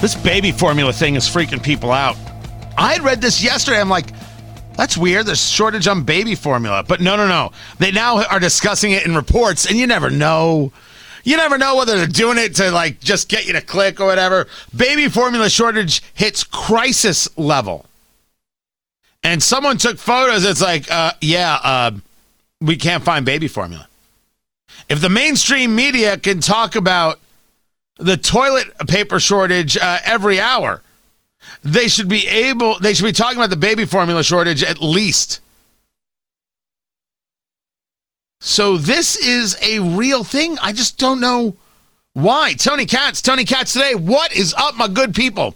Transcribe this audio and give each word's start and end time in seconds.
This 0.00 0.14
baby 0.14 0.50
formula 0.50 0.94
thing 0.94 1.14
is 1.14 1.28
freaking 1.28 1.62
people 1.62 1.92
out. 1.92 2.16
I 2.78 2.98
read 3.00 3.20
this 3.20 3.44
yesterday. 3.44 3.78
I'm 3.78 3.90
like, 3.90 4.06
that's 4.74 4.96
weird. 4.96 5.26
There's 5.26 5.46
shortage 5.46 5.86
on 5.86 6.04
baby 6.04 6.34
formula. 6.34 6.82
But 6.82 7.02
no, 7.02 7.16
no, 7.16 7.28
no. 7.28 7.52
They 7.78 7.92
now 7.92 8.24
are 8.24 8.40
discussing 8.40 8.92
it 8.92 9.04
in 9.04 9.14
reports, 9.14 9.66
and 9.66 9.76
you 9.76 9.86
never 9.86 10.08
know. 10.08 10.72
You 11.22 11.36
never 11.36 11.58
know 11.58 11.76
whether 11.76 11.98
they're 11.98 12.06
doing 12.06 12.38
it 12.38 12.54
to 12.54 12.70
like 12.70 12.98
just 13.00 13.28
get 13.28 13.46
you 13.46 13.52
to 13.52 13.60
click 13.60 14.00
or 14.00 14.06
whatever. 14.06 14.46
Baby 14.74 15.10
formula 15.10 15.50
shortage 15.50 16.02
hits 16.14 16.44
crisis 16.44 17.28
level. 17.36 17.84
And 19.22 19.42
someone 19.42 19.76
took 19.76 19.98
photos. 19.98 20.46
It's 20.46 20.62
like, 20.62 20.90
uh, 20.90 21.12
yeah, 21.20 21.58
uh, 21.62 21.90
we 22.58 22.78
can't 22.78 23.04
find 23.04 23.26
baby 23.26 23.48
formula. 23.48 23.86
If 24.88 25.02
the 25.02 25.10
mainstream 25.10 25.76
media 25.76 26.16
can 26.16 26.40
talk 26.40 26.74
about 26.74 27.20
the 28.00 28.16
toilet 28.16 28.66
paper 28.88 29.20
shortage 29.20 29.76
uh, 29.76 29.98
every 30.04 30.40
hour, 30.40 30.82
they 31.62 31.88
should 31.88 32.08
be 32.08 32.26
able. 32.26 32.78
They 32.78 32.94
should 32.94 33.04
be 33.04 33.12
talking 33.12 33.38
about 33.38 33.50
the 33.50 33.56
baby 33.56 33.84
formula 33.84 34.24
shortage 34.24 34.62
at 34.62 34.80
least. 34.80 35.40
So 38.40 38.76
this 38.78 39.16
is 39.16 39.56
a 39.62 39.80
real 39.80 40.24
thing. 40.24 40.58
I 40.62 40.72
just 40.72 40.98
don't 40.98 41.20
know 41.20 41.56
why. 42.14 42.54
Tony 42.54 42.86
Katz, 42.86 43.20
Tony 43.20 43.44
Katz 43.44 43.74
today. 43.74 43.94
What 43.94 44.34
is 44.34 44.54
up, 44.54 44.76
my 44.76 44.88
good 44.88 45.14
people? 45.14 45.54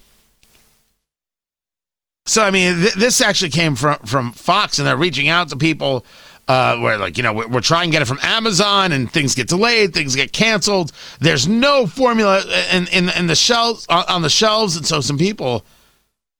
So 2.27 2.43
I 2.43 2.51
mean, 2.51 2.77
th- 2.77 2.95
this 2.95 3.21
actually 3.21 3.51
came 3.51 3.74
from 3.74 3.99
from 4.01 4.33
Fox, 4.33 4.79
and 4.79 4.87
they're 4.87 4.97
reaching 4.97 5.29
out 5.29 5.49
to 5.49 5.57
people 5.57 6.05
uh, 6.48 6.79
where 6.79 6.98
like 6.98 7.16
you 7.16 7.23
know 7.23 7.33
we're, 7.33 7.49
we're 7.49 7.60
trying 7.60 7.88
to 7.88 7.93
get 7.93 8.02
it 8.02 8.07
from 8.07 8.18
Amazon, 8.23 8.93
and 8.93 9.10
things 9.10 9.35
get 9.35 9.49
delayed, 9.49 9.95
things 9.95 10.15
get 10.15 10.32
canceled. 10.32 10.93
There's 11.21 11.49
no 11.49 11.87
formula 11.87 12.43
in 12.73 12.87
in, 12.88 13.09
in 13.10 13.27
the 13.27 13.37
shelves 13.37 13.87
on, 13.88 14.05
on 14.09 14.23
the 14.23 14.30
shelves, 14.30 14.77
and 14.77 14.87
so 14.87 15.01
some 15.01 15.18
people, 15.18 15.65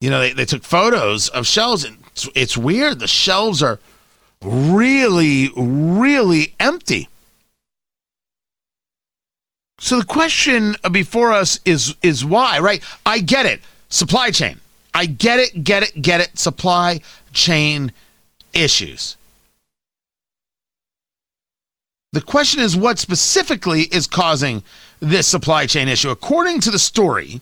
you 0.01 0.11
know, 0.11 0.21
they, 0.21 0.33
they 0.33 0.45
took 0.45 0.63
photos 0.63 1.29
of 1.29 1.47
shelves, 1.47 1.85
and 1.85 1.99
it's, 2.09 2.29
it's 2.35 2.57
weird. 2.57 2.99
The 2.99 3.09
shelves 3.09 3.63
are 3.63 3.79
really, 4.43 5.51
really 5.57 6.55
empty. 6.61 7.09
So 9.81 9.99
the 9.99 10.05
question 10.05 10.77
before 10.91 11.33
us 11.33 11.61
is 11.65 11.95
is 12.03 12.25
why, 12.25 12.59
right? 12.59 12.83
I 13.05 13.19
get 13.19 13.47
it. 13.47 13.61
Supply 13.89 14.31
chain. 14.31 14.61
I 14.95 15.07
get 15.07 15.41
it, 15.41 15.65
get 15.65 15.83
it, 15.83 16.01
get 16.01 16.21
it. 16.21 16.39
Supply 16.39 17.01
chain 17.33 17.93
issues. 18.53 19.17
The 22.15 22.21
question 22.21 22.61
is 22.61 22.77
what 22.77 23.01
specifically 23.01 23.83
is 23.83 24.07
causing 24.07 24.63
this 25.01 25.27
supply 25.27 25.67
chain 25.67 25.89
issue. 25.89 26.11
According 26.11 26.61
to 26.61 26.71
the 26.71 26.79
story, 26.79 27.41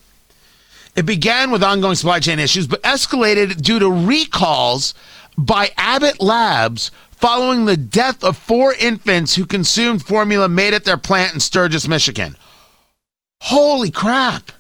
it 0.97 1.05
began 1.05 1.51
with 1.51 1.63
ongoing 1.63 1.95
supply 1.95 2.21
chain 2.21 2.39
issues, 2.39 2.67
but 2.67 2.83
escalated 2.83 3.61
due 3.61 3.79
to 3.79 3.91
recalls 3.91 4.95
by 5.37 5.73
Abbott 5.77 6.23
Labs 6.23 6.91
following 7.11 7.67
the 7.67 7.77
death 7.77 8.25
of 8.25 8.39
four 8.39 8.73
infants 8.73 9.35
who 9.35 9.45
consumed 9.45 10.07
formula 10.07 10.49
made 10.49 10.73
at 10.73 10.87
their 10.87 10.97
plant 10.97 11.35
in 11.35 11.41
Sturgis, 11.41 11.87
Michigan. 11.87 12.35
Holy 13.43 13.91
crap. 13.91 14.53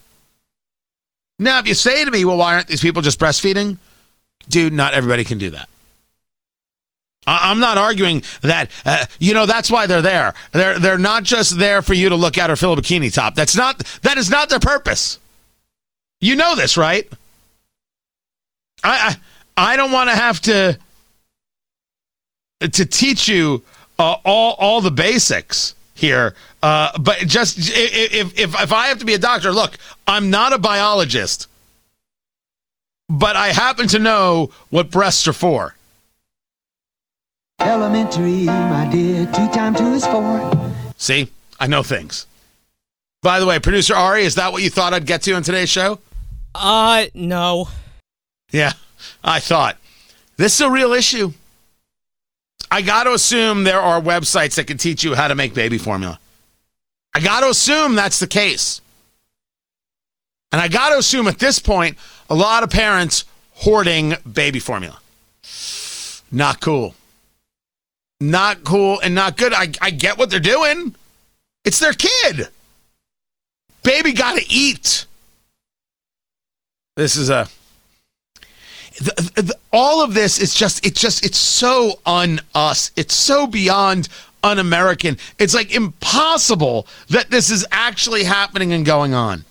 Now, 1.38 1.58
if 1.58 1.66
you 1.66 1.72
say 1.72 2.04
to 2.04 2.10
me, 2.10 2.26
well, 2.26 2.36
why 2.36 2.52
aren't 2.52 2.66
these 2.66 2.82
people 2.82 3.00
just 3.00 3.18
breastfeeding? 3.18 3.78
Dude, 4.46 4.74
not 4.74 4.92
everybody 4.92 5.24
can 5.24 5.38
do 5.38 5.48
that. 5.50 5.70
I'm 7.26 7.60
not 7.60 7.78
arguing 7.78 8.22
that. 8.40 8.70
Uh, 8.84 9.04
you 9.20 9.32
know, 9.32 9.46
that's 9.46 9.70
why 9.70 9.86
they're 9.86 10.02
there. 10.02 10.34
They're 10.52 10.78
they're 10.78 10.98
not 10.98 11.22
just 11.22 11.58
there 11.58 11.80
for 11.82 11.94
you 11.94 12.08
to 12.08 12.16
look 12.16 12.36
at 12.36 12.50
or 12.50 12.56
fill 12.56 12.72
a 12.72 12.76
bikini 12.76 13.12
top. 13.12 13.34
That's 13.34 13.56
not 13.56 13.78
that 14.02 14.18
is 14.18 14.28
not 14.28 14.48
their 14.48 14.60
purpose. 14.60 15.18
You 16.20 16.36
know 16.36 16.56
this, 16.56 16.76
right? 16.76 17.08
I 18.82 19.16
I, 19.56 19.72
I 19.72 19.76
don't 19.76 19.92
want 19.92 20.10
to 20.10 20.16
have 20.16 20.40
to 20.42 20.78
to 22.60 22.86
teach 22.86 23.28
you 23.28 23.62
uh, 23.98 24.16
all 24.24 24.56
all 24.58 24.80
the 24.80 24.90
basics 24.90 25.74
here. 25.94 26.34
Uh, 26.62 26.96
but 26.98 27.18
just 27.18 27.58
if, 27.58 28.36
if 28.36 28.60
if 28.60 28.72
I 28.72 28.86
have 28.86 28.98
to 28.98 29.04
be 29.04 29.14
a 29.14 29.18
doctor, 29.18 29.52
look, 29.52 29.78
I'm 30.06 30.30
not 30.30 30.52
a 30.52 30.58
biologist, 30.58 31.46
but 33.08 33.36
I 33.36 33.48
happen 33.48 33.86
to 33.88 33.98
know 34.00 34.50
what 34.70 34.90
breasts 34.90 35.26
are 35.28 35.32
for. 35.32 35.76
Elementary, 37.64 38.44
my 38.44 38.88
dear, 38.90 39.26
two 39.26 39.48
times 39.52 39.78
two 39.78 39.92
is 39.94 40.06
four. 40.06 40.74
See, 40.96 41.30
I 41.60 41.66
know 41.68 41.82
things. 41.82 42.26
By 43.22 43.38
the 43.38 43.46
way, 43.46 43.58
producer 43.60 43.94
Ari, 43.94 44.24
is 44.24 44.34
that 44.34 44.52
what 44.52 44.62
you 44.62 44.70
thought 44.70 44.92
I'd 44.92 45.06
get 45.06 45.22
to 45.22 45.32
on 45.34 45.42
today's 45.42 45.70
show? 45.70 46.00
Uh, 46.54 47.06
no. 47.14 47.68
Yeah, 48.50 48.72
I 49.22 49.38
thought. 49.38 49.78
This 50.36 50.54
is 50.54 50.60
a 50.60 50.70
real 50.70 50.92
issue. 50.92 51.32
I 52.70 52.82
got 52.82 53.04
to 53.04 53.12
assume 53.12 53.64
there 53.64 53.80
are 53.80 54.00
websites 54.00 54.56
that 54.56 54.66
can 54.66 54.78
teach 54.78 55.04
you 55.04 55.14
how 55.14 55.28
to 55.28 55.34
make 55.34 55.54
baby 55.54 55.78
formula. 55.78 56.18
I 57.14 57.20
got 57.20 57.40
to 57.40 57.48
assume 57.48 57.94
that's 57.94 58.18
the 58.18 58.26
case. 58.26 58.80
And 60.50 60.60
I 60.60 60.68
got 60.68 60.90
to 60.90 60.98
assume 60.98 61.28
at 61.28 61.38
this 61.38 61.58
point, 61.58 61.96
a 62.28 62.34
lot 62.34 62.62
of 62.62 62.70
parents 62.70 63.24
hoarding 63.54 64.14
baby 64.30 64.58
formula. 64.58 64.98
Not 66.32 66.60
cool. 66.60 66.94
Not 68.22 68.62
cool 68.62 69.00
and 69.00 69.16
not 69.16 69.36
good. 69.36 69.52
I, 69.52 69.72
I 69.80 69.90
get 69.90 70.16
what 70.16 70.30
they're 70.30 70.38
doing. 70.38 70.94
It's 71.64 71.80
their 71.80 71.92
kid. 71.92 72.48
Baby 73.82 74.12
got 74.12 74.38
to 74.38 74.44
eat. 74.48 75.06
This 76.94 77.16
is 77.16 77.30
a 77.30 77.48
the, 79.00 79.42
the, 79.42 79.54
all 79.72 80.04
of 80.04 80.14
this 80.14 80.38
is 80.38 80.54
just 80.54 80.86
it's 80.86 81.00
just 81.00 81.24
it's 81.24 81.38
so 81.38 81.98
un 82.04 82.40
us 82.54 82.92
it's 82.94 83.14
so 83.14 83.46
beyond 83.46 84.08
un-american 84.44 85.16
it's 85.38 85.54
like 85.54 85.74
impossible 85.74 86.86
that 87.08 87.30
this 87.30 87.50
is 87.50 87.66
actually 87.72 88.22
happening 88.22 88.72
and 88.74 88.84
going 88.84 89.14
on 89.14 89.44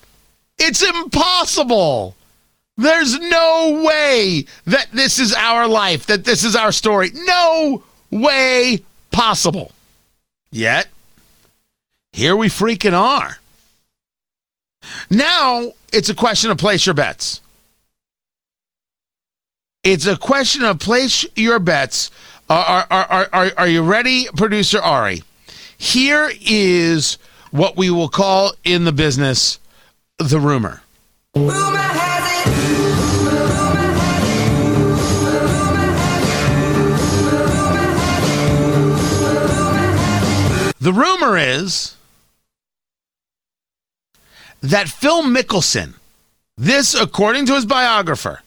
it's 0.59 0.83
impossible 0.83 2.15
there's 2.77 3.19
no 3.19 3.83
way 3.83 4.45
that 4.65 4.87
this 4.93 5.17
is 5.17 5.33
our 5.33 5.67
life 5.67 6.05
that 6.05 6.23
this 6.23 6.43
is 6.43 6.55
our 6.55 6.71
story 6.71 7.09
no 7.25 7.83
way 8.11 8.81
possible 9.11 9.71
yet 10.51 10.87
here 12.13 12.35
we 12.35 12.47
freaking 12.47 12.93
are 12.93 13.37
now 15.09 15.71
it's 15.91 16.09
a 16.09 16.15
question 16.15 16.51
of 16.51 16.57
place 16.57 16.85
your 16.85 16.95
bets 16.95 17.41
it's 19.83 20.05
a 20.05 20.15
question 20.15 20.63
of 20.63 20.77
place 20.77 21.25
your 21.35 21.57
bets. 21.57 22.11
Are, 22.49 22.85
are, 22.91 23.05
are, 23.09 23.29
are, 23.33 23.51
are 23.57 23.67
you 23.67 23.81
ready, 23.81 24.27
producer 24.37 24.79
Ari? 24.79 25.23
Here 25.77 26.31
is 26.39 27.17
what 27.49 27.75
we 27.77 27.89
will 27.89 28.09
call 28.09 28.53
in 28.63 28.83
the 28.83 28.91
business 28.91 29.57
the 30.19 30.39
rumor. 30.39 30.83
Rumor 31.35 31.80
The 40.81 40.91
rumor 40.91 41.37
is 41.37 41.95
that 44.61 44.89
Phil 44.89 45.21
Mickelson, 45.21 45.93
this 46.57 46.95
according 46.95 47.45
to 47.45 47.53
his 47.53 47.67
biographer, 47.67 48.41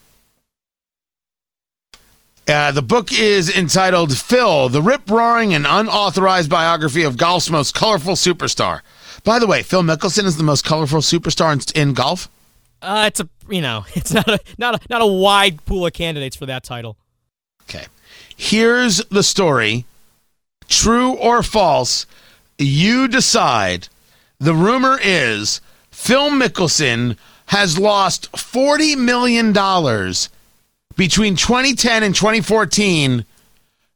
uh, 2.49 2.73
the 2.73 2.83
book 2.83 3.13
is 3.13 3.57
entitled 3.57 4.19
Phil, 4.19 4.69
the 4.69 4.83
rip 4.83 5.09
roaring 5.09 5.55
and 5.55 5.65
unauthorized 5.65 6.51
biography 6.51 7.05
of 7.05 7.17
golf's 7.17 7.51
most 7.51 7.73
colorful 7.73 8.15
superstar. 8.15 8.81
By 9.23 9.39
the 9.39 9.47
way, 9.47 9.63
Phil 9.63 9.83
Mickelson 9.83 10.25
is 10.25 10.37
the 10.37 10.43
most 10.43 10.65
colorful 10.65 11.03
superstar 11.03 11.53
in, 11.53 11.81
in 11.81 11.95
golf. 11.95 12.29
Uh, 12.83 13.05
it's 13.07 13.21
a 13.21 13.29
you 13.49 13.63
know, 13.63 13.87
it's 13.95 14.13
not 14.13 14.27
a 14.27 14.41
not 14.59 14.75
a 14.75 14.81
not 14.91 15.01
a 15.01 15.07
wide 15.07 15.65
pool 15.67 15.87
of 15.87 15.93
candidates 15.93 16.35
for 16.35 16.47
that 16.47 16.65
title. 16.65 16.97
Okay. 17.63 17.87
Here's 18.37 18.99
the 19.05 19.23
story 19.23 19.87
true 20.69 21.13
or 21.13 21.45
false. 21.45 22.07
You 22.59 23.09
decide. 23.09 23.89
The 24.39 24.55
rumor 24.55 24.99
is 25.03 25.61
Phil 25.91 26.31
Mickelson 26.31 27.17
has 27.47 27.79
lost 27.79 28.31
$40 28.33 28.97
million 28.97 29.53
between 30.97 31.37
2010 31.37 32.03
and 32.03 32.15
2014 32.15 33.25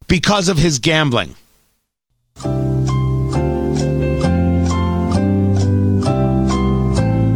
because 0.07 0.49
of 0.49 0.59
his 0.59 0.79
gambling. 0.79 1.35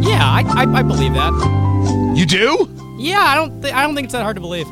Yeah, 0.02 0.24
I, 0.24 0.44
I, 0.46 0.78
I 0.78 0.82
believe 0.82 1.14
that. 1.14 1.32
You 2.16 2.26
do? 2.26 2.68
Yeah, 2.98 3.20
I 3.20 3.34
don't 3.34 3.62
th- 3.62 3.74
I 3.74 3.82
don't 3.82 3.94
think 3.94 4.06
it's 4.06 4.12
that 4.12 4.22
hard 4.22 4.36
to 4.36 4.40
believe. 4.40 4.66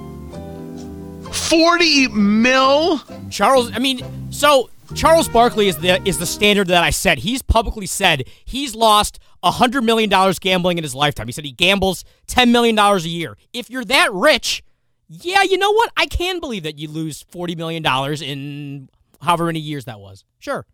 40 1.35 2.09
mil? 2.09 3.01
Charles, 3.31 3.71
I 3.73 3.79
mean, 3.79 4.03
so 4.33 4.71
Charles 4.95 5.29
Barkley 5.29 5.69
is 5.69 5.79
the 5.79 6.07
is 6.07 6.19
the 6.19 6.27
standard 6.27 6.69
that 6.69 6.83
I 6.83 6.91
set. 6.91 7.19
He's 7.19 7.43
publicly 7.43 7.87
said 7.87 8.25
he's 8.45 8.75
lost 8.75 9.19
hundred 9.43 9.83
million 9.83 10.11
dollars 10.11 10.39
gambling 10.39 10.79
in 10.79 10.85
his 10.85 10.95
lifetime. 10.95 11.27
He 11.27 11.33
said 11.33 11.45
he 11.45 11.53
gambles 11.53 12.05
ten 12.27 12.53
million 12.53 12.75
dollars 12.75 13.05
a 13.05 13.09
year. 13.09 13.37
If 13.53 13.71
you're 13.71 13.85
that 13.85 14.13
rich, 14.13 14.63
yeah, 15.09 15.43
you 15.43 15.59
know 15.59 15.73
what? 15.73 15.91
I 15.97 16.07
can 16.07 16.41
believe 16.41 16.65
that 16.65 16.79
you 16.79 16.89
lose 16.89 17.23
forty 17.23 17.55
million 17.55 17.83
dollars 17.83 18.21
in 18.21 18.89
however 19.21 19.47
many 19.47 19.61
years 19.61 19.85
that 19.85 20.01
was. 20.01 20.25
Sure. 20.39 20.67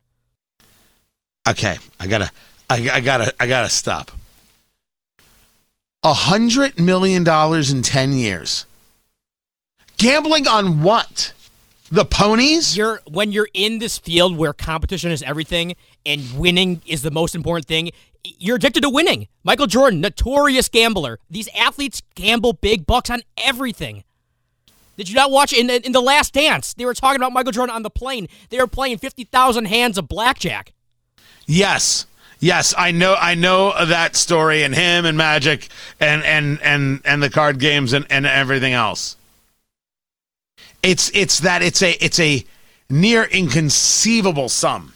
Okay, 1.49 1.77
I 2.01 2.07
gotta, 2.09 2.31
I, 2.69 2.91
I 2.93 3.01
gotta, 3.01 3.33
I 3.39 3.47
gotta 3.47 3.69
stop. 3.69 4.11
A 6.03 6.13
hundred 6.13 6.79
million 6.81 7.23
dollars 7.23 7.71
in 7.71 7.83
ten 7.83 8.13
years. 8.13 8.67
Gambling 9.97 10.49
on 10.49 10.83
what? 10.83 11.33
The 11.91 12.05
ponies? 12.05 12.77
You're 12.77 13.01
when 13.09 13.31
you're 13.31 13.49
in 13.55 13.79
this 13.79 13.97
field 13.97 14.37
where 14.37 14.53
competition 14.53 15.11
is 15.13 15.23
everything 15.23 15.77
and 16.05 16.21
winning 16.37 16.83
is 16.87 17.03
the 17.03 17.11
most 17.11 17.35
important 17.35 17.67
thing. 17.67 17.91
You're 18.25 18.57
addicted 18.57 18.81
to 18.81 18.91
winning. 18.91 19.29
Michael 19.45 19.69
Jordan, 19.69 20.01
notorious 20.01 20.69
gambler. 20.69 21.21
These 21.31 21.49
athletes 21.57 22.03
gamble 22.17 22.55
big 22.55 22.87
bucks 22.87 23.09
on 23.09 23.23
everything. 23.39 24.03
Did 24.97 25.09
you 25.09 25.15
not 25.15 25.31
watch 25.31 25.53
in 25.53 25.69
the, 25.69 25.85
in 25.85 25.93
the 25.93 26.01
Last 26.01 26.33
Dance? 26.33 26.75
They 26.75 26.85
were 26.85 26.95
talking 26.95 27.21
about 27.21 27.33
Michael 27.33 27.53
Jordan 27.53 27.75
on 27.75 27.83
the 27.83 27.91
plane. 27.91 28.29
They 28.51 28.59
were 28.59 28.67
playing 28.67 28.99
fifty 28.99 29.25
thousand 29.25 29.67
hands 29.67 29.97
of 29.97 30.09
blackjack. 30.09 30.73
Yes. 31.47 32.07
Yes, 32.41 32.75
I 32.77 32.91
know 32.91 33.15
I 33.15 33.35
know 33.35 33.73
that 33.87 34.17
story 34.17 34.63
and 34.63 34.75
him 34.75 35.07
and 35.07 35.17
Magic 35.17 35.69
and 36.01 36.23
and 36.25 36.61
and 36.63 37.01
and 37.05 37.23
the 37.23 37.31
card 37.31 37.59
games 37.59 37.93
and, 37.93 38.07
and 38.11 38.27
everything 38.27 38.73
else. 38.73 39.17
It's 40.83 41.11
it's 41.15 41.41
that 41.41 41.63
it's 41.63 41.83
a 41.83 41.93
it's 42.05 42.21
a 42.21 42.45
near 42.89 43.25
inconceivable 43.25 44.49
sum. 44.49 44.93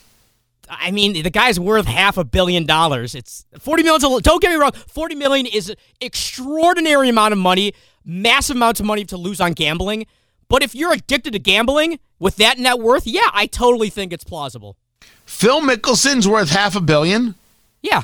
I 0.69 0.93
mean, 0.93 1.21
the 1.23 1.31
guy's 1.31 1.59
worth 1.59 1.87
half 1.87 2.17
a 2.17 2.25
billion 2.25 2.65
dollars. 2.65 3.15
It's 3.15 3.45
forty 3.59 3.83
million. 3.83 4.21
Don't 4.23 4.41
get 4.41 4.51
me 4.51 4.57
wrong. 4.57 4.73
Forty 4.73 5.15
million 5.15 5.47
is 5.47 5.71
an 5.71 5.77
extraordinary 6.01 7.09
amount 7.09 7.33
of 7.33 7.39
money, 7.39 7.73
massive 8.05 8.57
amounts 8.57 8.81
of 8.81 8.87
money 8.87 9.05
to 9.07 9.17
lose 9.17 9.41
on 9.41 9.53
gambling. 9.53 10.07
But 10.49 10.63
if 10.63 10.75
you're 10.75 10.93
addicted 10.93 11.33
to 11.33 11.39
gambling 11.39 11.99
with 12.19 12.37
that 12.37 12.59
net 12.59 12.79
worth, 12.79 13.07
yeah, 13.07 13.31
I 13.33 13.47
totally 13.47 13.89
think 13.91 14.13
it's 14.13 14.25
plausible. 14.25 14.77
Phil 15.25 15.61
Mickelson's 15.61 16.27
worth 16.27 16.51
half 16.51 16.75
a 16.75 16.81
billion. 16.81 17.37
Yeah. 17.83 18.03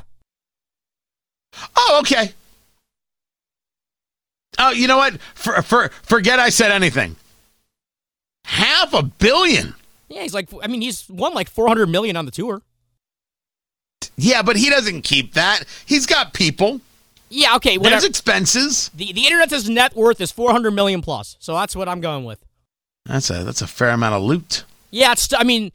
Oh, 1.76 1.99
okay. 2.00 2.34
Oh, 4.58 4.70
you 4.70 4.87
know 4.87 4.96
what? 4.96 5.20
For, 5.34 5.61
for, 5.62 5.88
forget 6.02 6.38
I 6.38 6.50
said 6.50 6.70
anything. 6.70 7.17
Half 8.46 8.94
a 8.94 9.02
billion. 9.02 9.75
Yeah, 10.08 10.22
he's 10.22 10.32
like, 10.32 10.48
I 10.62 10.69
mean, 10.69 10.81
he's 10.81 11.08
won 11.08 11.34
like 11.34 11.50
400 11.50 11.88
million 11.88 12.16
on 12.16 12.26
the 12.26 12.31
tour. 12.31 12.62
Yeah, 14.16 14.43
but 14.43 14.56
he 14.56 14.70
doesn't 14.70 15.02
keep 15.02 15.34
that. 15.34 15.64
He's 15.84 16.06
got 16.06 16.32
people. 16.32 16.81
Yeah, 17.28 17.56
okay. 17.56 17.76
Whatever. 17.76 17.90
There's 17.90 18.04
expenses. 18.04 18.90
The 18.94 19.12
the 19.12 19.26
internet's 19.26 19.69
net 19.69 19.96
worth 19.96 20.20
is 20.20 20.31
400 20.31 20.70
million 20.70 21.02
plus, 21.02 21.37
so 21.40 21.54
that's 21.54 21.75
what 21.75 21.88
I'm 21.88 22.00
going 22.00 22.25
with. 22.25 22.38
That's 23.04 23.31
a 23.31 23.43
that's 23.43 23.62
a 23.62 23.66
fair 23.66 23.90
amount 23.90 24.14
of 24.14 24.22
loot. 24.22 24.64
Yeah, 24.92 25.12
it's. 25.12 25.34
I 25.34 25.42
mean, 25.42 25.72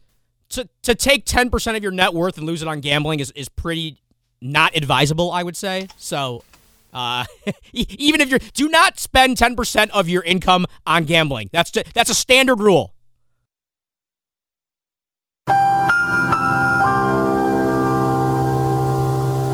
to 0.50 0.69
to 0.83 0.95
take 0.95 1.25
10 1.25 1.50
percent 1.50 1.75
of 1.75 1.83
your 1.83 1.91
net 1.91 2.13
worth 2.13 2.38
and 2.38 2.47
lose 2.47 2.62
it 2.62 2.69
on 2.69 2.79
gambling 2.79 3.19
is 3.19 3.31
is 3.31 3.50
pretty 3.50 3.97
not 4.39 4.75
advisable, 4.77 5.29
I 5.31 5.44
would 5.44 5.57
say. 5.57 5.88
So 5.97 6.44
uh, 6.93 7.25
even 7.73 8.21
if 8.21 8.29
you're, 8.29 8.39
do 8.53 8.69
not 8.69 8.99
spend 8.99 9.38
10% 9.38 9.89
of 9.91 10.09
your 10.09 10.23
income 10.23 10.65
on 10.85 11.05
gambling. 11.05 11.49
That's 11.51 11.71
that's 11.71 12.09
a 12.09 12.15
standard 12.15 12.59
rule. 12.59 12.93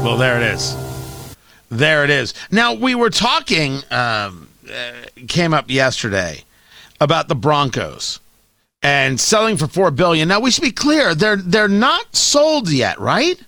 Well, 0.04 0.18
there 0.18 0.38
it 0.38 0.54
is. 0.54 0.76
There 1.70 2.04
it 2.04 2.10
is. 2.10 2.34
Now 2.52 2.74
we 2.74 2.96
were 2.96 3.10
talking. 3.10 3.82
Um, 3.92 4.48
uh, 4.70 4.92
came 5.28 5.54
up 5.54 5.70
yesterday 5.70 6.44
about 7.00 7.28
the 7.28 7.36
Broncos 7.36 8.20
and 8.82 9.20
selling 9.20 9.58
for 9.58 9.68
four 9.68 9.92
billion. 9.92 10.28
Now 10.28 10.40
we 10.40 10.52
should 10.52 10.64
be 10.64 10.72
clear; 10.72 11.16
they're 11.16 11.38
they're 11.38 11.68
not 11.68 12.16
sold 12.16 12.70
yet, 12.70 13.00
right? 13.00 13.42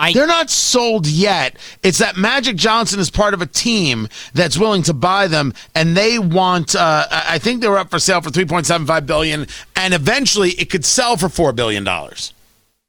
I, 0.00 0.14
They're 0.14 0.26
not 0.26 0.48
sold 0.48 1.06
yet. 1.06 1.56
It's 1.82 1.98
that 1.98 2.16
Magic 2.16 2.56
Johnson 2.56 3.00
is 3.00 3.10
part 3.10 3.34
of 3.34 3.42
a 3.42 3.46
team 3.46 4.08
that's 4.32 4.56
willing 4.56 4.82
to 4.84 4.94
buy 4.94 5.26
them, 5.26 5.52
and 5.74 5.94
they 5.94 6.18
want. 6.18 6.74
Uh, 6.74 7.06
I 7.10 7.38
think 7.38 7.60
they 7.60 7.68
were 7.68 7.78
up 7.78 7.90
for 7.90 7.98
sale 7.98 8.22
for 8.22 8.30
three 8.30 8.46
point 8.46 8.64
seven 8.64 8.86
five 8.86 9.04
billion, 9.04 9.46
and 9.76 9.92
eventually 9.92 10.52
it 10.52 10.70
could 10.70 10.86
sell 10.86 11.18
for 11.18 11.28
four 11.28 11.52
billion 11.52 11.84
dollars. 11.84 12.32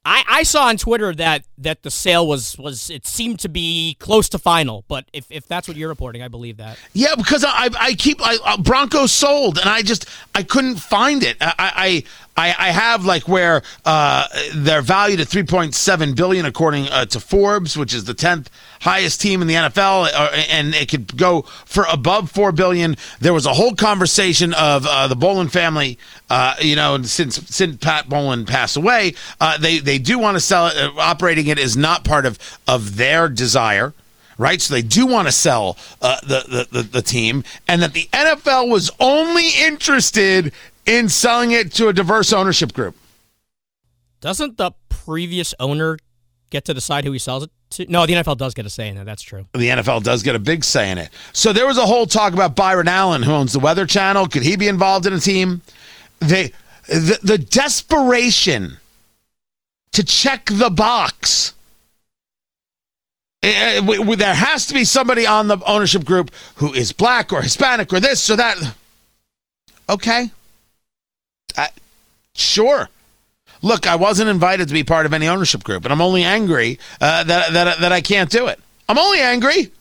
I, 0.03 0.23
I 0.27 0.43
saw 0.43 0.65
on 0.65 0.77
Twitter 0.77 1.13
that 1.15 1.43
that 1.59 1.83
the 1.83 1.91
sale 1.91 2.25
was 2.27 2.57
was 2.57 2.89
it 2.89 3.05
seemed 3.05 3.39
to 3.41 3.49
be 3.49 3.97
close 3.99 4.29
to 4.29 4.39
final, 4.39 4.83
but 4.87 5.05
if, 5.13 5.27
if 5.29 5.47
that's 5.47 5.67
what 5.67 5.77
you're 5.77 5.89
reporting, 5.89 6.23
I 6.23 6.27
believe 6.27 6.57
that. 6.57 6.79
Yeah, 6.93 7.13
because 7.15 7.43
I 7.45 7.69
I 7.79 7.93
keep 7.93 8.19
I, 8.19 8.37
uh, 8.43 8.57
Broncos 8.57 9.11
sold, 9.11 9.59
and 9.59 9.69
I 9.69 9.83
just 9.83 10.07
I 10.33 10.41
couldn't 10.41 10.77
find 10.77 11.21
it. 11.21 11.37
I 11.39 11.53
I 11.59 12.03
I 12.37 12.71
have 12.71 13.05
like 13.05 13.27
where 13.27 13.61
uh, 13.85 14.27
they're 14.55 14.81
valued 14.81 15.19
at 15.19 15.27
3.7 15.27 16.15
billion 16.15 16.45
according 16.45 16.87
uh, 16.87 17.05
to 17.05 17.19
Forbes, 17.19 17.77
which 17.77 17.93
is 17.93 18.05
the 18.05 18.13
10th 18.13 18.47
highest 18.81 19.21
team 19.21 19.41
in 19.41 19.47
the 19.47 19.53
NFL, 19.53 20.09
uh, 20.13 20.31
and 20.49 20.73
it 20.73 20.89
could 20.89 21.15
go 21.15 21.43
for 21.65 21.85
above 21.91 22.31
four 22.31 22.51
billion. 22.51 22.97
There 23.19 23.33
was 23.33 23.45
a 23.45 23.53
whole 23.53 23.75
conversation 23.75 24.53
of 24.53 24.85
uh, 24.87 25.07
the 25.07 25.15
Bowlen 25.15 25.49
family. 25.49 25.97
Uh, 26.29 26.55
you 26.61 26.75
know, 26.75 27.01
since 27.03 27.35
since 27.53 27.77
Pat 27.77 28.09
Bowlen 28.09 28.45
passed 28.45 28.77
away, 28.77 29.13
uh, 29.39 29.57
they 29.57 29.79
they 29.79 29.97
do 29.97 30.17
want 30.17 30.35
to 30.35 30.41
sell 30.41 30.67
it. 30.67 30.77
Operating 30.97 31.47
it 31.47 31.59
is 31.59 31.77
not 31.77 32.03
part 32.03 32.25
of 32.25 32.39
of 32.67 32.97
their 32.97 33.29
desire 33.29 33.93
right? 34.37 34.59
So 34.59 34.73
they 34.73 34.81
do 34.81 35.05
want 35.05 35.27
to 35.27 35.31
sell 35.31 35.77
uh, 36.01 36.19
the, 36.21 36.67
the 36.71 36.81
the 36.81 37.01
team, 37.03 37.43
and 37.67 37.81
that 37.83 37.93
the 37.93 38.09
NFL 38.11 38.69
was 38.69 38.89
only 38.99 39.49
interested 39.59 40.51
in 40.85 41.09
selling 41.09 41.51
it 41.51 41.73
to 41.73 41.87
a 41.87 41.93
diverse 41.93 42.33
ownership 42.33 42.73
group. 42.73 42.95
Doesn't 44.21 44.57
the 44.57 44.71
previous 44.89 45.53
owner 45.59 45.97
get 46.49 46.65
to 46.65 46.73
decide 46.73 47.05
who 47.05 47.11
he 47.11 47.19
sells 47.19 47.43
it 47.43 47.49
to? 47.71 47.91
No, 47.91 48.05
the 48.05 48.13
NFL 48.13 48.37
does 48.37 48.53
get 48.53 48.65
a 48.65 48.69
say 48.69 48.87
in 48.87 48.97
it. 48.97 49.05
That's 49.05 49.23
true. 49.23 49.45
The 49.53 49.69
NFL 49.69 50.03
does 50.03 50.21
get 50.21 50.35
a 50.35 50.39
big 50.39 50.63
say 50.63 50.91
in 50.91 50.97
it. 50.97 51.09
So 51.33 51.53
there 51.53 51.65
was 51.65 51.77
a 51.77 51.85
whole 51.85 52.05
talk 52.05 52.33
about 52.33 52.55
Byron 52.55 52.87
Allen, 52.87 53.23
who 53.23 53.31
owns 53.31 53.53
the 53.53 53.59
Weather 53.59 53.85
Channel. 53.85 54.27
Could 54.27 54.43
he 54.43 54.55
be 54.55 54.67
involved 54.67 55.07
in 55.07 55.13
a 55.13 55.19
team? 55.19 55.61
They, 56.19 56.51
the, 56.87 57.19
the 57.23 57.37
desperation 57.37 58.77
to 59.93 60.03
check 60.03 60.45
the 60.51 60.69
box. 60.69 61.53
Eh, 63.43 63.81
eh, 63.81 64.15
there 64.15 64.35
has 64.35 64.67
to 64.67 64.73
be 64.73 64.83
somebody 64.83 65.25
on 65.25 65.47
the 65.47 65.57
ownership 65.65 66.05
group 66.05 66.31
who 66.55 66.73
is 66.73 66.91
black 66.91 67.33
or 67.33 67.41
Hispanic 67.41 67.91
or 67.91 67.99
this 67.99 68.29
or 68.29 68.35
that. 68.35 68.75
Okay. 69.89 70.29
I, 71.57 71.69
sure. 72.33 72.89
Look, 73.61 73.87
I 73.87 73.95
wasn't 73.95 74.29
invited 74.29 74.67
to 74.69 74.73
be 74.73 74.83
part 74.83 75.05
of 75.05 75.13
any 75.13 75.27
ownership 75.27 75.63
group, 75.63 75.83
and 75.85 75.91
I'm 75.91 76.01
only 76.01 76.23
angry 76.23 76.79
uh, 76.99 77.23
that, 77.23 77.53
that, 77.53 77.79
that 77.79 77.91
I 77.91 78.01
can't 78.01 78.29
do 78.29 78.47
it. 78.47 78.59
I'm 78.89 78.97
only 78.97 79.19
angry. 79.19 79.71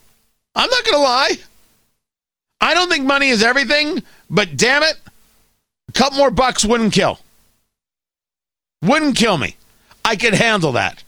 I'm 0.55 0.69
not 0.69 0.85
going 0.85 0.97
to 0.97 1.03
lie. 1.03 1.31
I 2.59 2.73
don't 2.73 2.89
think 2.89 3.05
money 3.05 3.29
is 3.29 3.43
everything, 3.43 4.03
but 4.29 4.55
damn 4.55 4.83
it, 4.83 4.99
a 5.89 5.91
couple 5.93 6.19
more 6.19 6.29
bucks 6.31 6.63
wouldn't 6.63 6.93
kill. 6.93 7.19
Wouldn't 8.83 9.15
kill 9.15 9.37
me. 9.37 9.55
I 10.05 10.15
could 10.15 10.33
handle 10.33 10.73
that. 10.73 11.03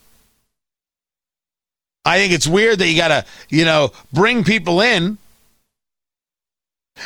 I 2.06 2.18
think 2.18 2.34
it's 2.34 2.48
weird 2.48 2.80
that 2.80 2.88
you 2.88 2.98
got 2.98 3.08
to, 3.10 3.26
you 3.50 3.66
know, 3.66 3.92
bring 4.12 4.44
people 4.44 4.82
in 4.82 5.18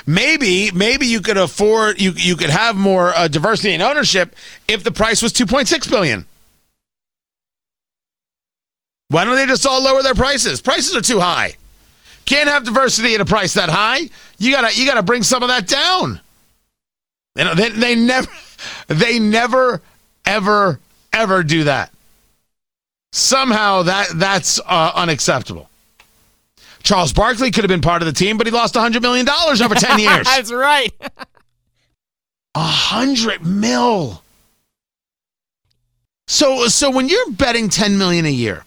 Maybe, 0.06 0.72
maybe 0.72 1.08
you 1.08 1.22
could 1.22 1.38
afford 1.38 2.00
you 2.00 2.12
you 2.12 2.36
could 2.36 2.50
have 2.50 2.76
more 2.76 3.14
uh, 3.16 3.28
diversity 3.28 3.74
in 3.74 3.82
ownership 3.82 4.36
if 4.68 4.84
the 4.84 4.92
price 4.92 5.22
was 5.22 5.32
two 5.32 5.46
point 5.46 5.68
six 5.68 5.88
billion. 5.88 6.26
Why 9.10 9.24
don't 9.24 9.36
they 9.36 9.46
just 9.46 9.66
all 9.66 9.82
lower 9.82 10.04
their 10.04 10.16
prices? 10.16 10.60
Prices 10.62 10.96
are 10.96 11.02
too 11.02 11.20
high. 11.20 11.56
Can't 12.26 12.50
have 12.50 12.66
diversity 12.66 13.16
at 13.16 13.22
a 13.22 13.26
price 13.26 13.54
that 13.54 13.70
high. 13.70 14.10
You 14.38 14.52
gotta 14.52 14.78
you 14.78 14.86
gotta 14.86 15.04
bring 15.04 15.24
some 15.24 15.44
of 15.44 15.50
that 15.50 15.68
down. 15.68 16.20
You 17.38 17.46
know, 17.46 17.56
they, 17.56 17.70
they 17.70 17.96
never 17.96 18.30
they 18.88 19.20
never 19.20 19.82
ever 20.26 20.80
ever 21.14 21.44
do 21.44 21.64
that. 21.64 21.92
Somehow 23.14 23.84
that 23.84 24.10
that's 24.16 24.60
uh, 24.66 24.92
unacceptable. 24.94 25.70
Charles 26.88 27.12
Barkley 27.12 27.52
could 27.52 27.66
have 27.66 27.70
been 27.70 27.82
part 27.82 28.02
of 28.02 28.06
the 28.06 28.14
team, 28.14 28.38
but 28.38 28.48
he 28.48 28.52
lost 28.52 28.76
$100 28.76 29.02
million 29.02 29.28
over 29.30 29.76
10 29.76 30.00
years. 30.00 30.24
That's 30.24 30.54
right. 30.54 30.94
A 32.56 32.60
hundred 32.60 33.46
mil. 33.46 34.24
So 36.28 36.68
so 36.68 36.90
when 36.90 37.10
you're 37.10 37.32
betting 37.32 37.68
10 37.68 37.98
million 37.98 38.26
a 38.26 38.32
year, 38.32 38.64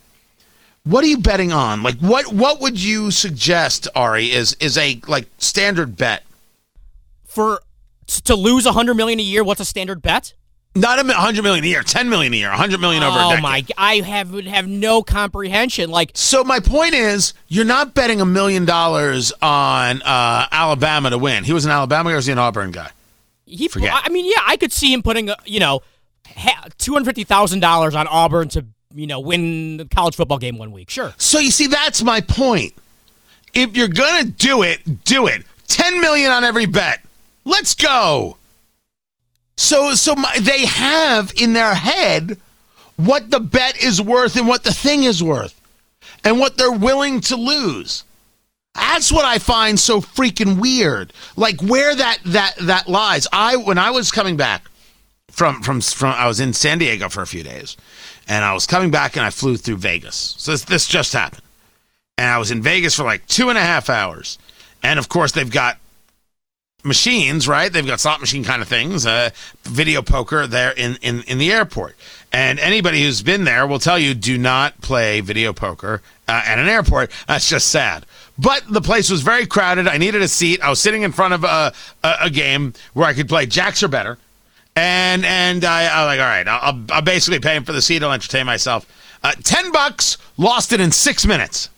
what 0.85 1.03
are 1.03 1.07
you 1.07 1.17
betting 1.17 1.51
on? 1.51 1.83
Like 1.83 1.97
what 1.97 2.31
what 2.31 2.61
would 2.61 2.79
you 2.79 3.11
suggest, 3.11 3.89
Ari, 3.95 4.31
is 4.31 4.55
is 4.61 4.77
a 4.77 5.01
like 5.09 5.27
standard 5.39 5.97
bet? 5.97 6.23
For 7.25 7.63
to 8.25 8.37
lose 8.37 8.67
100 8.67 8.95
million 8.95 9.19
a 9.19 9.23
year, 9.23 9.43
what's 9.43 9.61
a 9.61 9.65
standard 9.65 10.03
bet? 10.03 10.35
Not 10.77 11.01
a 11.01 11.03
100 11.03 11.43
million 11.43 11.65
a 11.65 11.67
year, 11.67 11.83
10 11.83 12.09
million 12.09 12.33
a 12.33 12.37
year, 12.37 12.49
100 12.51 12.81
million 12.81 13.03
over 13.03 13.19
a 13.19 13.23
Oh 13.27 13.31
decade. 13.31 13.43
my! 13.43 13.65
I 13.77 13.97
have 13.97 14.31
would 14.33 14.47
have 14.47 14.69
no 14.69 15.03
comprehension. 15.03 15.91
Like 15.91 16.13
So 16.15 16.45
my 16.45 16.61
point 16.61 16.95
is, 16.95 17.35
you're 17.49 17.65
not 17.65 17.93
betting 17.93 18.21
a 18.21 18.25
million 18.25 18.67
dollars 18.67 19.33
on 19.43 20.01
uh, 20.03 20.47
Alabama 20.53 21.11
to 21.11 21.19
win. 21.19 21.43
He 21.43 21.53
was 21.53 21.65
an 21.65 21.73
Alabama 21.73 22.11
guy 22.11 22.13
or 22.13 22.17
was 22.17 22.27
he 22.27 22.33
an 22.33 22.39
Auburn 22.39 22.71
guy? 22.71 22.91
he, 23.47 23.67
Forget. 23.67 23.93
I 23.93 24.11
mean, 24.11 24.27
yeah, 24.27 24.43
I 24.47 24.57
could 24.57 24.71
see 24.73 24.93
him 24.93 25.03
putting, 25.03 25.29
you 25.45 25.59
know, 25.59 25.81
two 26.79 26.93
hundred 26.93 27.07
fifty 27.07 27.25
thousand 27.25 27.59
dollars 27.61 27.97
on 27.97 28.07
Auburn 28.07 28.49
to, 28.51 28.65
you 28.95 29.09
know, 29.09 29.19
win 29.19 29.77
the 29.79 29.87
college 29.87 30.15
football 30.15 30.39
game 30.39 30.57
one 30.57 30.71
week. 30.71 30.89
Sure. 30.89 31.13
So 31.17 31.41
you 31.41 31.51
see, 31.51 31.67
that's 31.67 32.01
my 32.05 32.21
point. 32.21 32.75
If 33.55 33.77
you're 33.77 33.89
gonna 33.89 34.25
do 34.25 34.63
it, 34.63 35.03
do 35.05 35.27
it. 35.27 35.43
10 35.67 36.01
million 36.01 36.31
on 36.31 36.45
every 36.45 36.67
bet. 36.67 37.01
Let's 37.45 37.75
go. 37.75 38.37
So 39.61 39.95
so 39.95 40.15
my, 40.15 40.39
they 40.41 40.65
have 40.65 41.35
in 41.37 41.53
their 41.53 41.75
head 41.75 42.39
what 42.97 43.31
the 43.31 43.41
bet 43.41 43.85
is 43.85 44.01
worth 44.01 44.37
and 44.37 44.49
what 44.49 44.65
the 44.65 44.73
thing 44.73 45.05
is 45.05 45.23
worth 45.23 45.61
and 46.25 46.41
what 46.41 46.57
they're 46.57 46.73
willing 46.73 47.21
to 47.21 47.37
lose. 47.37 48.05
That's 48.75 49.13
what 49.13 49.27
I 49.27 49.39
find 49.39 49.79
so 49.79 50.01
freaking 50.01 50.59
weird. 50.59 51.13
Like 51.37 51.61
where 51.61 51.95
that 51.95 52.21
that 52.25 52.55
that 52.63 52.89
lies. 52.89 53.27
I 53.35 53.57
when 53.57 53.77
I 53.77 53.91
was 53.91 54.11
coming 54.11 54.39
back 54.39 54.63
from 55.31 55.61
from 55.61 55.83
from 55.83 56.15
I 56.15 56.27
was 56.27 56.41
in 56.41 56.55
San 56.55 56.79
Diego 56.79 57.11
for 57.11 57.21
a 57.21 57.27
few 57.27 57.43
days, 57.43 57.77
and 58.27 58.43
I 58.43 58.55
was 58.55 58.65
coming 58.65 58.91
back 58.91 59.17
and 59.17 59.27
I 59.27 59.29
flew 59.29 59.59
through 59.59 59.77
Vegas. 59.77 60.37
So 60.39 60.53
this, 60.53 60.65
this 60.65 60.89
just 60.89 61.13
happened, 61.13 61.43
and 62.17 62.31
I 62.31 62.39
was 62.39 62.51
in 62.51 62.63
Vegas 62.63 62.95
for 62.95 63.03
like 63.03 63.27
two 63.27 63.51
and 63.51 63.59
a 63.59 63.63
half 63.63 63.91
hours, 63.91 64.39
and 64.83 64.99
of 64.99 65.11
course 65.11 65.33
they've 65.33 65.51
got 65.51 65.77
machines, 66.85 67.47
right? 67.49 67.73
They've 67.73 67.87
got 67.87 68.01
slot 68.01 68.21
machine 68.21 68.45
kind 68.45 68.63
of 68.63 68.69
things, 68.69 69.07
uh, 69.07 69.31
video 69.65 70.03
poker 70.03 70.47
there 70.47 70.73
in, 70.73 70.97
in, 71.03 71.23
in 71.25 71.39
the 71.39 71.53
airport. 71.53 71.97
And 72.33 72.59
anybody 72.61 73.03
who's 73.03 73.23
been 73.23 73.45
there 73.45 73.67
will 73.67 73.79
tell 73.81 73.99
you 73.99 74.15
do 74.15 74.39
not 74.39 74.81
play 74.81 75.21
video 75.21 75.53
poker 75.53 76.01
uh, 76.29 76.43
at 76.47 76.59
an 76.59 76.69
airport. 76.69 77.11
That's 77.27 77.49
just 77.49 77.69
sad. 77.69 78.07
But 78.39 78.65
the 78.69 78.81
place 78.81 79.11
was 79.11 79.23
very 79.23 79.47
crowded. 79.47 79.87
I 79.89 79.99
needed 79.99 80.23
a 80.23 80.29
seat. 80.29 80.63
I 80.63 80.71
was 80.71 80.81
sitting 80.81 81.03
in 81.03 81.13
front 81.13 81.35
of 81.35 81.45
a, 81.45 81.73
a, 82.03 82.15
a 82.23 82.31
game 82.31 82.73
where 82.95 83.07
I 83.07 83.13
could 83.15 83.29
play 83.29 83.47
jacks 83.47 83.83
or 83.83 83.89
better. 83.89 84.17
And 84.77 85.27
and 85.27 85.65
I, 85.65 85.87
I 85.87 86.05
was 86.05 86.07
like, 86.07 86.21
all 86.21 86.27
right, 86.27 86.49
I'll, 86.49 86.81
I'll 86.93 87.03
basically 87.03 87.41
paying 87.41 87.65
for 87.65 87.73
the 87.73 87.83
seat. 87.83 88.03
I'll 88.05 88.13
entertain 88.13 88.47
myself. 88.47 88.87
Uh, 89.23 89.33
Ten 89.43 89.73
bucks, 89.73 90.17
lost 90.39 90.73
it 90.73 90.81
in 90.81 90.93
six 90.93 91.27
minutes. 91.27 91.69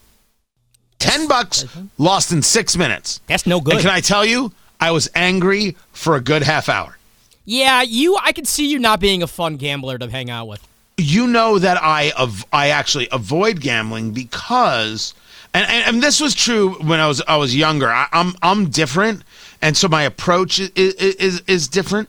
Ten 0.99 1.27
bucks, 1.27 1.65
lost 1.99 2.31
in 2.31 2.43
six 2.43 2.77
minutes. 2.77 3.21
That's 3.27 3.47
no 3.47 3.57
And 3.57 3.65
good. 3.65 3.81
can 3.81 3.91
I 3.91 4.01
tell 4.01 4.25
you, 4.25 4.53
I 4.83 4.91
was 4.91 5.09
angry 5.15 5.77
for 5.93 6.17
a 6.17 6.21
good 6.21 6.43
half 6.43 6.69
hour. 6.69 6.99
yeah, 7.45 7.83
you. 7.83 8.17
I 8.23 8.33
could 8.33 8.49
see 8.49 8.67
you 8.67 8.79
not 8.79 8.99
being 9.01 9.23
a 9.23 9.27
fun 9.27 9.57
gambler 9.57 9.97
to 9.99 10.11
hang 10.11 10.29
out 10.31 10.47
with. 10.49 10.67
You 10.99 11.27
know 11.27 11.59
that 11.59 11.83
I 11.83 12.13
av- 12.19 12.45
I 12.53 12.69
actually 12.69 13.09
avoid 13.11 13.61
gambling 13.61 14.13
because, 14.13 15.15
and, 15.55 15.65
and, 15.69 15.83
and 15.89 16.03
this 16.03 16.21
was 16.21 16.35
true 16.35 16.75
when 16.89 17.01
I 17.01 17.07
was 17.09 17.23
I 17.27 17.37
was 17.37 17.55
younger. 17.57 17.91
I, 17.91 18.07
I'm 18.13 18.35
I'm 18.43 18.71
different, 18.71 19.23
and 19.63 19.77
so 19.77 19.89
my 19.89 20.03
approach 20.03 20.61
is 20.61 20.71
is, 20.95 21.43
is 21.47 21.69
different. 21.69 22.09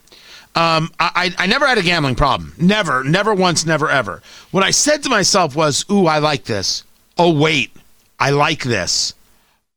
Um, 0.55 0.91
I, 0.99 1.33
I 1.37 1.43
I 1.43 1.47
never 1.47 1.65
had 1.67 1.77
a 1.77 1.81
gambling 1.83 2.15
problem. 2.15 2.53
Never, 2.57 3.03
never 3.03 3.33
once, 3.33 3.65
never 3.65 3.89
ever. 3.89 4.21
What 4.51 4.63
I 4.63 4.71
said 4.71 5.01
to 5.03 5.09
myself 5.09 5.55
was, 5.55 5.85
"Ooh, 5.89 6.05
I 6.07 6.19
like 6.19 6.43
this. 6.45 6.83
Oh 7.17 7.31
wait, 7.33 7.71
I 8.19 8.31
like 8.31 8.63
this. 8.63 9.13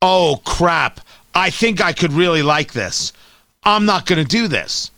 Oh 0.02 0.40
crap, 0.44 1.00
I 1.36 1.50
think 1.50 1.80
I 1.80 1.92
could 1.92 2.12
really 2.12 2.42
like 2.42 2.72
this. 2.72 3.12
I'm 3.62 3.84
not 3.84 4.06
going 4.06 4.22
to 4.22 4.28
do 4.28 4.48
this." 4.48 4.90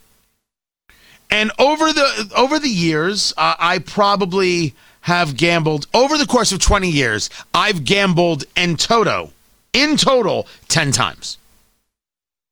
And 1.30 1.52
over 1.59 1.92
the 1.92 2.33
over 2.37 2.59
the 2.59 2.71
years, 2.71 3.33
uh, 3.37 3.54
I 3.59 3.80
probably 3.80 4.75
have 5.02 5.37
gambled 5.37 5.87
over 5.95 6.18
the 6.18 6.26
course 6.26 6.52
of 6.52 6.59
20 6.59 6.88
years. 6.88 7.30
I've 7.54 7.85
gambled 7.85 8.45
in 8.57 8.76
toto, 8.76 9.33
in 9.73 9.97
total, 9.97 10.47
10 10.68 10.92
times 10.92 11.38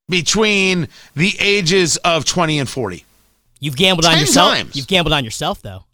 between 0.08 0.88
the 1.14 1.36
ages 1.40 1.96
of 1.98 2.24
20 2.24 2.58
and 2.58 2.68
40. 2.68 3.04
You've 3.60 3.76
gambled 3.76 4.06
on 4.06 4.18
yourself. 4.18 4.54
times. 4.54 4.76
You've 4.76 4.86
gambled 4.86 5.12
on 5.12 5.24
yourself, 5.24 5.62
though. 5.62 5.84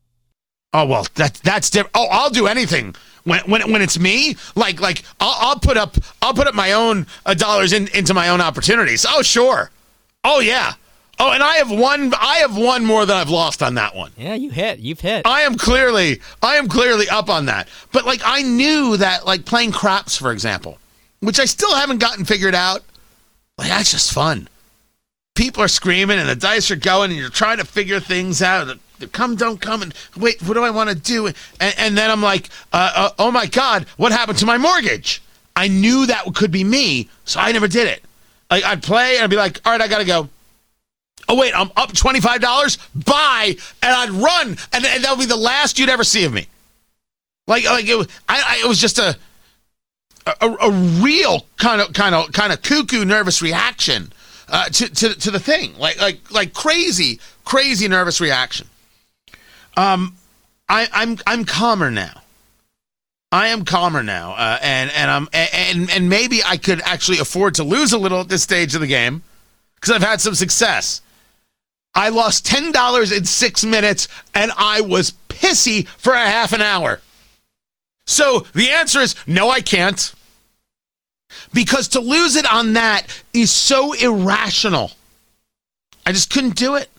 Oh 0.74 0.86
well, 0.86 1.06
that 1.16 1.34
that's 1.44 1.70
different. 1.70 1.92
Oh, 1.94 2.08
I'll 2.10 2.30
do 2.30 2.46
anything 2.46 2.94
when 3.24 3.40
when 3.40 3.72
when 3.72 3.82
it's 3.82 3.98
me. 3.98 4.36
Like 4.54 4.80
like 4.80 5.02
I'll, 5.20 5.50
I'll 5.50 5.58
put 5.58 5.76
up 5.76 5.96
I'll 6.20 6.34
put 6.34 6.46
up 6.46 6.54
my 6.54 6.72
own 6.72 7.06
uh, 7.24 7.34
dollars 7.34 7.72
in, 7.72 7.88
into 7.88 8.14
my 8.14 8.28
own 8.28 8.40
opportunities. 8.40 9.06
Oh 9.08 9.22
sure. 9.22 9.70
Oh 10.24 10.40
yeah. 10.40 10.74
Oh, 11.18 11.30
and 11.30 11.42
I 11.42 11.56
have 11.56 11.70
won. 11.70 12.12
I 12.14 12.38
have 12.38 12.56
won 12.56 12.84
more 12.84 13.06
than 13.06 13.16
I've 13.16 13.30
lost 13.30 13.62
on 13.62 13.74
that 13.74 13.94
one. 13.94 14.10
Yeah, 14.16 14.34
you 14.34 14.50
hit. 14.50 14.80
You've 14.80 15.00
hit. 15.00 15.26
I 15.26 15.42
am 15.42 15.56
clearly 15.56 16.20
I 16.42 16.56
am 16.56 16.68
clearly 16.68 17.08
up 17.08 17.28
on 17.28 17.46
that. 17.46 17.68
But 17.92 18.06
like 18.06 18.22
I 18.24 18.42
knew 18.42 18.96
that 18.96 19.24
like 19.26 19.44
playing 19.44 19.72
craps, 19.72 20.16
for 20.16 20.32
example, 20.32 20.78
which 21.20 21.38
I 21.38 21.44
still 21.44 21.74
haven't 21.74 21.98
gotten 21.98 22.24
figured 22.24 22.54
out. 22.54 22.82
Like 23.58 23.68
that's 23.68 23.92
just 23.92 24.12
fun. 24.12 24.48
People 25.34 25.62
are 25.62 25.68
screaming 25.68 26.18
and 26.18 26.28
the 26.28 26.34
dice 26.34 26.70
are 26.70 26.76
going 26.76 27.10
and 27.10 27.20
you're 27.20 27.30
trying 27.30 27.58
to 27.58 27.64
figure 27.64 28.00
things 28.00 28.42
out. 28.42 28.76
Come 29.08 29.36
don't 29.36 29.60
come 29.60 29.82
and 29.82 29.94
wait, 30.16 30.40
what 30.42 30.54
do 30.54 30.62
I 30.62 30.70
want 30.70 30.90
to 30.90 30.94
do? 30.94 31.26
And, 31.26 31.36
and 31.60 31.98
then 31.98 32.10
I'm 32.10 32.22
like, 32.22 32.48
uh, 32.72 32.92
uh, 32.94 33.10
oh 33.18 33.30
my 33.30 33.46
god, 33.46 33.86
what 33.96 34.12
happened 34.12 34.38
to 34.38 34.46
my 34.46 34.58
mortgage? 34.58 35.22
I 35.56 35.68
knew 35.68 36.06
that 36.06 36.24
could 36.34 36.50
be 36.50 36.64
me, 36.64 37.08
so 37.24 37.40
I 37.40 37.52
never 37.52 37.68
did 37.68 37.88
it. 37.88 38.04
Like 38.50 38.64
I'd 38.64 38.82
play 38.82 39.16
and 39.16 39.24
I'd 39.24 39.30
be 39.30 39.36
like, 39.36 39.60
all 39.64 39.72
right, 39.72 39.80
I 39.80 39.88
gotta 39.88 40.04
go. 40.04 40.28
Oh 41.28 41.36
wait, 41.36 41.54
I'm 41.54 41.70
up 41.76 41.92
twenty 41.94 42.20
five 42.20 42.40
dollars. 42.40 42.78
Bye, 42.94 43.56
and 43.82 43.92
I'd 43.94 44.10
run, 44.10 44.56
and, 44.72 44.84
and 44.84 45.04
that 45.04 45.10
would 45.10 45.20
be 45.20 45.26
the 45.26 45.36
last 45.36 45.78
you'd 45.78 45.88
ever 45.88 46.04
see 46.04 46.24
of 46.24 46.32
me. 46.32 46.46
Like, 47.46 47.64
like 47.64 47.86
it 47.86 47.96
was, 47.96 48.08
I, 48.28 48.42
I, 48.46 48.64
it 48.64 48.68
was 48.68 48.78
just 48.78 48.98
a, 48.98 49.16
a, 50.26 50.46
a 50.48 50.70
real 50.70 51.46
kind 51.56 51.80
of, 51.80 51.92
kind 51.92 52.14
of, 52.14 52.32
kind 52.32 52.52
of 52.52 52.62
cuckoo 52.62 53.04
nervous 53.04 53.42
reaction 53.42 54.12
uh, 54.48 54.66
to, 54.66 54.88
to, 54.88 55.14
to 55.14 55.30
the 55.30 55.40
thing. 55.40 55.76
Like, 55.76 56.00
like, 56.00 56.30
like 56.30 56.54
crazy, 56.54 57.18
crazy 57.44 57.88
nervous 57.88 58.20
reaction. 58.20 58.68
Um, 59.76 60.16
I, 60.68 60.88
I'm, 60.92 61.18
I'm 61.26 61.44
calmer 61.44 61.90
now. 61.90 62.22
I 63.32 63.48
am 63.48 63.64
calmer 63.64 64.02
now, 64.02 64.32
uh, 64.32 64.58
and 64.60 64.90
and 64.90 65.10
I'm 65.10 65.28
and 65.32 65.90
and 65.90 66.10
maybe 66.10 66.44
I 66.44 66.58
could 66.58 66.82
actually 66.82 67.18
afford 67.18 67.54
to 67.54 67.64
lose 67.64 67.94
a 67.94 67.98
little 67.98 68.20
at 68.20 68.28
this 68.28 68.42
stage 68.42 68.74
of 68.74 68.82
the 68.82 68.86
game 68.86 69.22
because 69.74 69.90
I've 69.90 70.02
had 70.02 70.20
some 70.20 70.34
success. 70.34 71.00
I 71.94 72.10
lost 72.10 72.46
$10 72.46 73.16
in 73.16 73.24
six 73.24 73.64
minutes 73.64 74.08
and 74.34 74.50
I 74.56 74.80
was 74.80 75.12
pissy 75.28 75.86
for 75.86 76.12
a 76.12 76.18
half 76.18 76.52
an 76.52 76.62
hour. 76.62 77.00
So 78.06 78.46
the 78.54 78.70
answer 78.70 79.00
is 79.00 79.14
no, 79.26 79.50
I 79.50 79.60
can't. 79.60 80.14
Because 81.52 81.88
to 81.88 82.00
lose 82.00 82.36
it 82.36 82.50
on 82.50 82.74
that 82.74 83.06
is 83.32 83.50
so 83.50 83.92
irrational. 83.94 84.92
I 86.04 86.12
just 86.12 86.30
couldn't 86.30 86.56
do 86.56 86.76
it. 86.76 86.90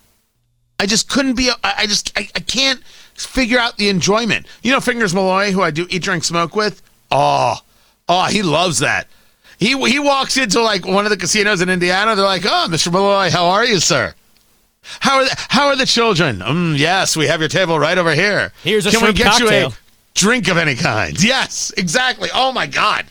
I 0.79 0.85
just 0.85 1.09
couldn't 1.09 1.35
be, 1.35 1.49
I 1.63 1.73
I 1.79 1.85
just, 1.87 2.11
I, 2.17 2.27
I 2.35 2.39
can't 2.39 2.81
figure 3.15 3.59
out 3.59 3.77
the 3.77 3.89
enjoyment. 3.89 4.47
You 4.63 4.71
know, 4.71 4.79
Fingers 4.79 5.13
Malloy, 5.13 5.51
who 5.51 5.61
I 5.61 5.71
do 5.71 5.87
eat, 5.89 6.03
drink, 6.03 6.23
smoke 6.23 6.55
with? 6.55 6.81
Oh, 7.11 7.57
oh, 8.09 8.25
he 8.25 8.41
loves 8.41 8.79
that. 8.79 9.07
He, 9.59 9.77
he 9.87 9.99
walks 9.99 10.35
into 10.35 10.61
like 10.61 10.85
one 10.85 11.05
of 11.05 11.09
the 11.11 11.17
casinos 11.17 11.61
in 11.61 11.69
Indiana. 11.69 12.15
They're 12.15 12.25
like, 12.25 12.45
oh, 12.45 12.67
Mr. 12.69 12.91
Malloy, 12.91 13.29
how 13.29 13.45
are 13.45 13.63
you, 13.65 13.79
sir? 13.79 14.13
How 14.99 15.17
are 15.19 15.25
the, 15.25 15.35
how 15.49 15.67
are 15.67 15.75
the 15.75 15.85
children? 15.85 16.39
Mm, 16.39 16.77
yes, 16.77 17.15
we 17.15 17.27
have 17.27 17.39
your 17.39 17.49
table 17.49 17.79
right 17.79 17.97
over 17.97 18.13
here. 18.13 18.51
Here's 18.63 18.85
a 18.85 18.91
Can 18.91 19.05
we 19.05 19.13
get 19.13 19.39
you 19.39 19.45
cocktail." 19.45 19.69
a 19.69 19.73
drink 20.13 20.49
of 20.49 20.57
any 20.57 20.75
kind? 20.75 21.21
Yes, 21.23 21.71
exactly. 21.77 22.29
Oh 22.33 22.51
my 22.51 22.67
God. 22.67 23.05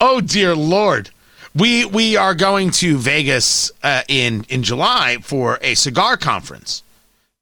Oh 0.00 0.20
dear 0.20 0.54
Lord. 0.54 1.10
We 1.54 1.84
we 1.84 2.16
are 2.16 2.34
going 2.34 2.70
to 2.72 2.96
Vegas 2.96 3.70
uh, 3.82 4.02
in 4.08 4.44
in 4.48 4.62
July 4.62 5.18
for 5.22 5.58
a 5.60 5.74
cigar 5.74 6.16
conference. 6.16 6.82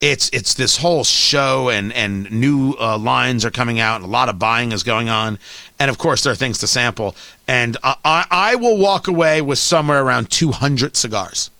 It's 0.00 0.30
it's 0.30 0.54
this 0.54 0.78
whole 0.78 1.04
show 1.04 1.68
and 1.68 1.92
and 1.92 2.30
new 2.30 2.74
uh, 2.80 2.98
lines 2.98 3.44
are 3.44 3.50
coming 3.50 3.78
out 3.78 3.96
and 3.96 4.04
a 4.04 4.08
lot 4.08 4.28
of 4.28 4.38
buying 4.38 4.72
is 4.72 4.82
going 4.82 5.08
on, 5.08 5.38
and 5.78 5.90
of 5.90 5.98
course 5.98 6.24
there 6.24 6.32
are 6.32 6.36
things 6.36 6.58
to 6.58 6.66
sample. 6.66 7.14
And 7.46 7.76
I 7.84 7.96
I, 8.04 8.26
I 8.30 8.54
will 8.56 8.78
walk 8.78 9.06
away 9.06 9.42
with 9.42 9.58
somewhere 9.58 10.02
around 10.02 10.30
two 10.30 10.50
hundred 10.50 10.96
cigars. 10.96 11.50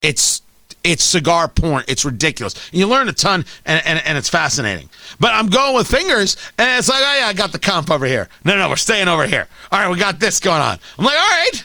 It's 0.00 0.42
it's 0.88 1.04
cigar 1.04 1.48
porn. 1.48 1.84
It's 1.88 2.04
ridiculous. 2.04 2.54
You 2.72 2.86
learn 2.86 3.08
a 3.08 3.12
ton, 3.12 3.44
and, 3.64 3.84
and, 3.86 4.02
and 4.04 4.18
it's 4.18 4.28
fascinating. 4.28 4.88
But 5.20 5.34
I'm 5.34 5.48
going 5.48 5.74
with 5.74 5.86
fingers, 5.86 6.36
and 6.56 6.78
it's 6.78 6.88
like, 6.88 7.02
oh 7.02 7.18
yeah, 7.20 7.26
I 7.26 7.32
got 7.32 7.52
the 7.52 7.58
comp 7.58 7.90
over 7.90 8.06
here. 8.06 8.28
No, 8.44 8.56
no, 8.56 8.68
we're 8.68 8.76
staying 8.76 9.08
over 9.08 9.26
here. 9.26 9.46
All 9.70 9.80
right, 9.80 9.90
we 9.90 9.98
got 9.98 10.18
this 10.18 10.40
going 10.40 10.60
on. 10.60 10.78
I'm 10.98 11.04
like, 11.04 11.18
all 11.18 11.28
right. 11.28 11.64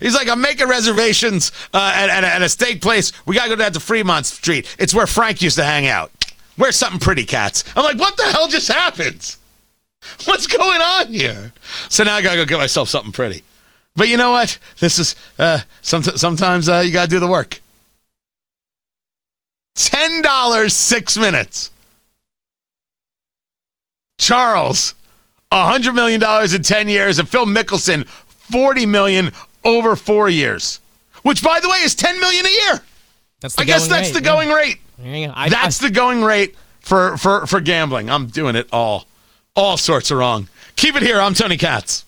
He's 0.00 0.14
like, 0.14 0.28
I'm 0.28 0.42
making 0.42 0.68
reservations 0.68 1.52
uh, 1.72 1.92
at, 1.94 2.10
at, 2.10 2.24
a, 2.24 2.26
at 2.26 2.42
a 2.42 2.48
steak 2.48 2.82
place. 2.82 3.12
We 3.24 3.34
gotta 3.34 3.48
go 3.48 3.56
down 3.56 3.72
to 3.72 3.80
Fremont 3.80 4.26
Street. 4.26 4.74
It's 4.78 4.92
where 4.92 5.06
Frank 5.06 5.40
used 5.40 5.56
to 5.56 5.64
hang 5.64 5.86
out. 5.86 6.12
Where's 6.56 6.76
something 6.76 7.00
pretty, 7.00 7.24
Katz? 7.24 7.64
I'm 7.76 7.84
like, 7.84 7.98
what 7.98 8.16
the 8.16 8.24
hell 8.24 8.48
just 8.48 8.68
happened? 8.68 9.36
What's 10.24 10.46
going 10.46 10.80
on 10.80 11.08
here? 11.08 11.52
So 11.88 12.04
now 12.04 12.16
I 12.16 12.22
gotta 12.22 12.36
go 12.36 12.44
get 12.44 12.58
myself 12.58 12.88
something 12.88 13.12
pretty. 13.12 13.42
But 13.94 14.08
you 14.08 14.18
know 14.18 14.32
what? 14.32 14.58
This 14.80 14.98
is 14.98 15.16
uh, 15.38 15.60
some, 15.80 16.02
sometimes 16.02 16.68
uh, 16.68 16.82
you 16.84 16.92
gotta 16.92 17.08
do 17.08 17.18
the 17.18 17.26
work. 17.26 17.60
Ten 19.76 20.22
dollars 20.22 20.74
six 20.74 21.16
minutes. 21.16 21.70
Charles, 24.18 24.94
hundred 25.52 25.92
million 25.92 26.18
dollars 26.18 26.54
in 26.54 26.62
ten 26.62 26.88
years, 26.88 27.18
and 27.18 27.28
Phil 27.28 27.46
Mickelson, 27.46 28.06
40 28.08 28.86
million 28.86 29.30
over 29.64 29.94
four 29.94 30.28
years. 30.28 30.80
Which, 31.22 31.42
by 31.42 31.60
the 31.60 31.68
way, 31.68 31.78
is 31.78 31.94
10 31.94 32.20
million 32.20 32.46
a 32.46 32.48
year. 32.48 32.82
That's 33.40 33.56
the 33.56 33.62
I 33.62 33.64
guess 33.64 33.88
that's 33.88 34.08
rate, 34.08 34.14
the 34.14 34.20
yeah. 34.20 34.32
going 34.32 34.48
rate. 34.50 34.78
You 35.02 35.26
go. 35.26 35.32
I, 35.36 35.48
That's 35.50 35.78
the 35.78 35.90
going 35.90 36.22
rate 36.22 36.54
for 36.80 37.18
for 37.18 37.46
for 37.46 37.60
gambling. 37.60 38.08
I'm 38.08 38.28
doing 38.28 38.56
it 38.56 38.68
all. 38.72 39.06
All 39.54 39.76
sorts 39.76 40.10
of 40.10 40.18
wrong. 40.18 40.48
Keep 40.76 40.96
it 40.96 41.02
here. 41.02 41.20
I'm 41.20 41.34
Tony 41.34 41.58
Katz. 41.58 42.06